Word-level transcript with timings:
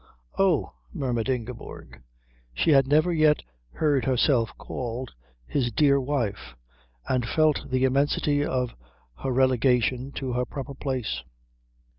"Oh," 0.39 0.73
murmured 0.91 1.29
Ingeborg. 1.29 2.01
She 2.55 2.71
had 2.71 2.87
never 2.87 3.13
yet 3.13 3.43
heard 3.73 4.05
herself 4.05 4.49
called 4.57 5.13
his 5.45 5.71
dear 5.71 5.99
wife, 6.01 6.55
and 7.07 7.23
felt 7.23 7.69
the 7.69 7.83
immensity 7.83 8.43
of 8.43 8.73
her 9.19 9.29
relegation 9.31 10.11
to 10.13 10.33
her 10.33 10.45
proper 10.45 10.73
place. 10.73 11.21